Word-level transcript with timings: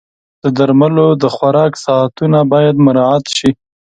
د 0.43 0.45
درملو 0.57 1.07
د 1.21 1.23
خوراک 1.35 1.73
ساعتونه 1.85 2.39
باید 2.53 2.75
مراعت 2.85 3.25
شي. 3.37 3.49